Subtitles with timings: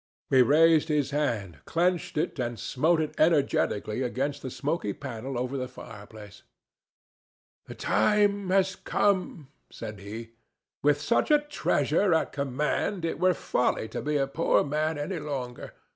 [0.31, 5.59] He raised his hand, clenched it and smote it energetically against the smoky panel over
[5.59, 6.41] the fireplace.
[7.65, 10.31] "The time is come," said he;
[10.81, 15.19] "with such a treasure at command, it were folly to be a poor man any
[15.19, 15.71] longer.